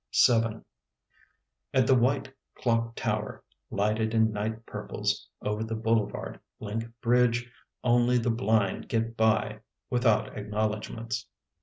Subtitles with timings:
[0.09, 0.65] 7
[1.75, 7.51] At the white clock tower lighted in night purples over the boulevard link bridge
[7.83, 9.59] only the blind get by
[9.91, 11.27] without acknowledgments.